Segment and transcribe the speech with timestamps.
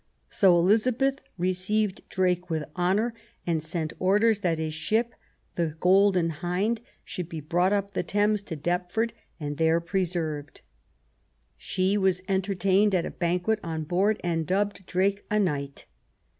[0.29, 3.13] So Elizabeth received Drake with honour,
[3.45, 4.73] and sent orders that his.
[4.73, 5.13] ship,
[5.53, 10.61] the Golden Hind, should be brought up the Thames to Deptford and there preserved.
[11.55, 15.85] She was entertained at a banquet on board, and dubbed Drake a knight.